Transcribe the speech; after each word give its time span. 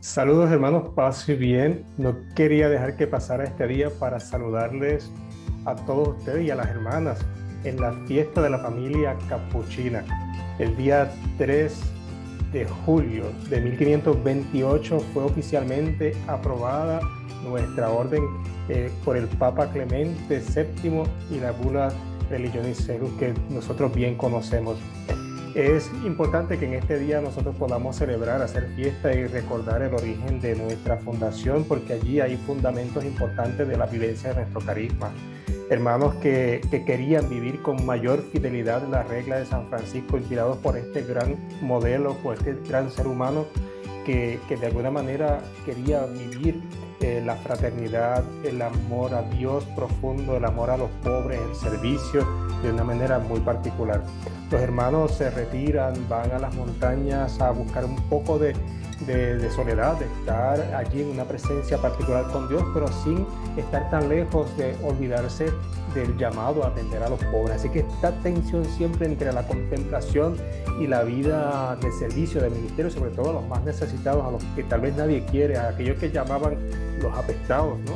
Saludos 0.00 0.52
hermanos, 0.52 0.90
paz 0.94 1.28
y 1.28 1.34
bien. 1.34 1.84
No 1.96 2.14
quería 2.36 2.68
dejar 2.68 2.94
que 2.94 3.08
pasara 3.08 3.42
este 3.42 3.66
día 3.66 3.90
para 3.98 4.20
saludarles 4.20 5.10
a 5.64 5.74
todos 5.74 6.16
ustedes 6.16 6.46
y 6.46 6.50
a 6.52 6.54
las 6.54 6.68
hermanas 6.68 7.18
en 7.64 7.80
la 7.80 7.92
fiesta 8.06 8.40
de 8.40 8.50
la 8.50 8.60
familia 8.60 9.16
capuchina. 9.28 10.04
El 10.60 10.76
día 10.76 11.10
3 11.38 11.76
de 12.52 12.64
julio 12.86 13.24
de 13.50 13.60
1528 13.60 15.00
fue 15.12 15.24
oficialmente 15.24 16.16
aprobada 16.28 17.00
nuestra 17.42 17.90
orden 17.90 18.22
eh, 18.68 18.92
por 19.04 19.16
el 19.16 19.26
Papa 19.26 19.68
Clemente 19.72 20.40
VII 20.40 21.02
y 21.28 21.40
la 21.40 21.50
bula 21.50 21.92
Religionis 22.30 22.86
que 23.18 23.34
nosotros 23.50 23.92
bien 23.92 24.14
conocemos. 24.14 24.78
Es 25.54 25.90
importante 26.04 26.58
que 26.58 26.66
en 26.66 26.74
este 26.74 26.98
día 26.98 27.20
nosotros 27.20 27.56
podamos 27.56 27.96
celebrar, 27.96 28.42
hacer 28.42 28.68
fiesta 28.76 29.12
y 29.12 29.26
recordar 29.26 29.82
el 29.82 29.94
origen 29.94 30.40
de 30.40 30.54
nuestra 30.54 30.98
fundación, 30.98 31.64
porque 31.64 31.94
allí 31.94 32.20
hay 32.20 32.36
fundamentos 32.36 33.04
importantes 33.04 33.66
de 33.66 33.76
la 33.76 33.86
vivencia 33.86 34.30
de 34.30 34.36
nuestro 34.36 34.60
carisma. 34.60 35.10
Hermanos 35.70 36.14
que, 36.16 36.60
que 36.70 36.84
querían 36.84 37.28
vivir 37.28 37.60
con 37.62 37.84
mayor 37.84 38.22
fidelidad 38.32 38.86
la 38.88 39.02
regla 39.02 39.38
de 39.38 39.46
San 39.46 39.68
Francisco, 39.68 40.16
inspirados 40.16 40.58
por 40.58 40.76
este 40.76 41.02
gran 41.02 41.36
modelo, 41.60 42.14
por 42.22 42.36
este 42.36 42.56
gran 42.68 42.90
ser 42.90 43.06
humano 43.06 43.46
que, 44.04 44.40
que 44.48 44.56
de 44.56 44.66
alguna 44.66 44.90
manera 44.90 45.40
quería 45.64 46.06
vivir 46.06 46.60
eh, 47.00 47.22
la 47.24 47.36
fraternidad, 47.36 48.24
el 48.42 48.60
amor 48.60 49.14
a 49.14 49.22
Dios 49.22 49.64
profundo, 49.76 50.36
el 50.36 50.44
amor 50.44 50.70
a 50.70 50.76
los 50.76 50.90
pobres, 51.04 51.40
el 51.40 51.54
servicio 51.54 52.26
de 52.60 52.72
una 52.72 52.82
manera 52.82 53.20
muy 53.20 53.38
particular. 53.38 54.02
Los 54.50 54.60
hermanos 54.60 55.12
se 55.12 55.30
retiran, 55.30 55.94
van 56.08 56.32
a 56.32 56.40
las 56.40 56.52
montañas 56.56 57.40
a 57.40 57.52
buscar 57.52 57.84
un 57.84 57.94
poco 58.08 58.36
de, 58.36 58.52
de, 59.06 59.50
soledad, 59.50 59.96
de 59.98 60.06
estar 60.06 60.60
allí 60.74 61.02
en 61.02 61.10
una 61.10 61.24
presencia 61.24 61.78
particular 61.78 62.26
con 62.32 62.48
Dios, 62.48 62.64
pero 62.74 62.88
sin 62.88 63.24
estar 63.56 63.88
tan 63.90 64.08
lejos 64.08 64.54
de 64.56 64.74
olvidarse 64.82 65.52
del 65.94 66.16
llamado 66.16 66.64
a 66.64 66.68
atender 66.68 67.02
a 67.02 67.08
los 67.08 67.22
pobres. 67.26 67.56
Así 67.56 67.68
que 67.68 67.80
esta 67.80 68.10
tensión 68.22 68.64
siempre 68.64 69.06
entre 69.06 69.32
la 69.32 69.46
contemplación 69.46 70.36
y 70.80 70.86
la 70.86 71.04
vida 71.04 71.76
de 71.76 71.92
servicio, 71.92 72.40
de 72.40 72.50
ministerio, 72.50 72.90
sobre 72.90 73.10
todo 73.10 73.32
los 73.32 73.46
más 73.46 73.64
necesitados, 73.80 74.24
a 74.24 74.30
los 74.30 74.42
que 74.56 74.62
tal 74.64 74.80
vez 74.80 74.96
nadie 74.96 75.24
quiere, 75.24 75.56
a 75.56 75.68
aquellos 75.68 75.98
que 75.98 76.10
llamaban 76.10 76.56
los 77.00 77.16
apestados, 77.16 77.78
¿no? 77.80 77.92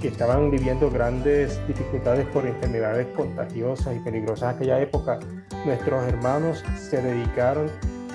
que 0.00 0.08
estaban 0.08 0.50
viviendo 0.50 0.90
grandes 0.90 1.58
dificultades 1.66 2.26
por 2.26 2.46
enfermedades 2.46 3.06
contagiosas 3.16 3.96
y 3.96 4.00
peligrosas 4.00 4.50
en 4.50 4.56
aquella 4.56 4.80
época, 4.80 5.18
nuestros 5.64 6.06
hermanos 6.06 6.62
se 6.78 7.00
dedicaron 7.00 7.70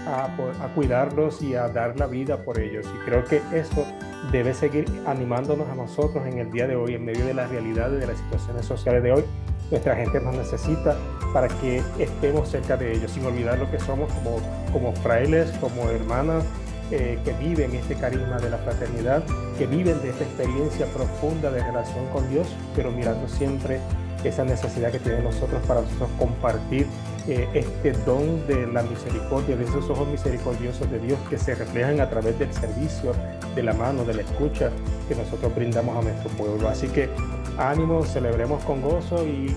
a, 0.08 0.26
a, 0.26 0.74
cuidarlos 0.74 1.42
y 1.42 1.56
a 1.56 1.68
dar 1.68 2.00
la 2.00 2.08
vida 2.08 2.44
por 2.44 2.60
ellos. 2.60 2.86
Y 2.96 3.06
creo 3.06 3.24
que 3.26 3.42
eso 3.54 3.86
debe 4.32 4.54
seguir 4.54 4.86
animándonos 5.06 5.68
a 5.70 5.76
nosotros 5.76 6.26
en 6.28 6.40
el 6.40 6.52
día 6.52 6.68
de 6.68 6.76
hoy, 6.76 6.96
en 6.96 7.06
medio 7.06 7.26
de 7.26 7.34
las 7.34 7.50
realidades 7.50 8.00
de 8.00 8.08
las 8.08 8.18
situaciones 8.18 8.66
sociales 8.66 9.04
de 9.04 9.12
hoy. 9.14 9.24
Nuestra 9.70 9.96
gente 9.96 10.20
nos 10.20 10.36
necesita 10.36 10.98
para 11.34 11.48
que 11.48 11.82
estemos 11.98 12.50
cerca 12.50 12.78
de 12.78 12.92
ellos, 12.94 13.12
sin 13.12 13.26
olvidar 13.26 13.58
lo 13.58 13.70
que 13.72 13.80
somos 13.80 14.12
como, 14.14 14.40
como 14.74 14.92
frailes, 14.98 15.50
como 15.60 15.90
hermanas, 15.90 16.44
eh, 16.92 17.20
que 17.24 17.34
viven 17.34 17.74
este 17.74 17.96
carisma 17.96 18.38
de 18.40 18.50
la 18.50 18.58
fraternidad, 18.58 19.24
que 19.58 19.66
viven 19.66 20.02
de 20.02 20.10
esta 20.10 20.24
experiencia 20.24 20.86
profunda 20.88 21.50
de 21.52 21.64
relación 21.64 22.06
con 22.14 22.30
Dios, 22.30 22.48
pero 22.76 22.92
mirando 22.92 23.28
siempre 23.28 23.80
esa 24.24 24.44
necesidad 24.46 24.92
que 24.92 25.00
tienen 25.00 25.24
nosotros 25.24 25.66
para 25.66 25.82
nosotros 25.82 26.10
compartir 26.20 26.86
eh, 27.28 27.48
este 27.54 27.92
don 28.04 28.46
de 28.48 28.68
la 28.68 28.84
misericordia, 28.84 29.56
de 29.56 29.64
esos 29.64 29.90
ojos 29.90 30.08
misericordiosos 30.08 30.90
de 30.92 31.00
Dios 31.00 31.20
que 31.30 31.38
se 31.38 31.56
reflejan 31.56 32.00
a 32.00 32.10
través 32.10 32.38
del 32.38 32.54
servicio, 32.54 33.14
de 33.56 33.64
la 33.64 33.74
mano, 33.74 34.04
de 34.06 34.16
la 34.16 34.22
escucha 34.22 34.70
que 35.08 35.16
nosotros 35.16 35.54
brindamos 35.56 35.98
a 35.98 36.02
nuestro 36.02 36.30
pueblo. 36.32 36.68
Así 36.68 36.88
que 36.88 37.10
ánimo, 37.58 38.04
celebremos 38.04 38.64
con 38.64 38.82
gozo 38.82 39.26
y, 39.26 39.56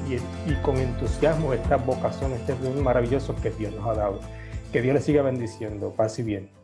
con 0.63 0.77
entusiasmo 0.77 1.53
esta 1.53 1.77
vocación, 1.77 2.33
este 2.33 2.55
don 2.55 2.83
maravilloso 2.83 3.35
que 3.37 3.51
Dios 3.51 3.75
nos 3.75 3.87
ha 3.89 3.95
dado. 3.95 4.21
Que 4.73 4.83
Dios 4.83 4.95
les 4.95 5.05
siga 5.05 5.23
bendiciendo. 5.23 5.93
Paz 5.97 6.19
y 6.19 6.23
bien. 6.23 6.64